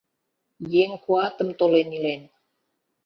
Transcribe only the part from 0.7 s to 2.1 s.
Еҥ куатым толен